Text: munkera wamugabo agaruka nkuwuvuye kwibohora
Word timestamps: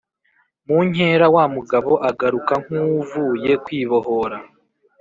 munkera 0.67 1.25
wamugabo 1.35 1.91
agaruka 2.09 2.53
nkuwuvuye 2.63 3.51
kwibohora 3.63 4.37